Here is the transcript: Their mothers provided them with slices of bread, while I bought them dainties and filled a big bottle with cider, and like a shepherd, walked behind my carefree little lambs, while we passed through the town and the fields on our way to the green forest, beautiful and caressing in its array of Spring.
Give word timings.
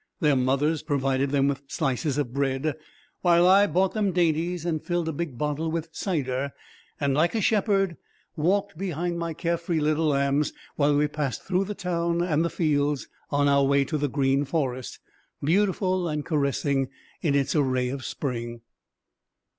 Their 0.19 0.35
mothers 0.35 0.81
provided 0.81 1.29
them 1.29 1.47
with 1.47 1.61
slices 1.67 2.17
of 2.17 2.33
bread, 2.33 2.73
while 3.21 3.47
I 3.47 3.67
bought 3.67 3.93
them 3.93 4.11
dainties 4.13 4.65
and 4.65 4.83
filled 4.83 5.07
a 5.07 5.11
big 5.13 5.37
bottle 5.37 5.69
with 5.69 5.89
cider, 5.91 6.53
and 6.99 7.13
like 7.13 7.35
a 7.35 7.39
shepherd, 7.41 7.97
walked 8.35 8.79
behind 8.79 9.19
my 9.19 9.35
carefree 9.35 9.79
little 9.79 10.07
lambs, 10.07 10.53
while 10.75 10.97
we 10.97 11.07
passed 11.07 11.43
through 11.43 11.65
the 11.65 11.75
town 11.75 12.19
and 12.23 12.43
the 12.43 12.49
fields 12.49 13.09
on 13.29 13.47
our 13.47 13.63
way 13.63 13.85
to 13.85 13.97
the 13.99 14.09
green 14.09 14.43
forest, 14.43 14.97
beautiful 15.43 16.07
and 16.09 16.25
caressing 16.25 16.89
in 17.21 17.35
its 17.35 17.55
array 17.55 17.89
of 17.89 18.03
Spring. 18.03 18.61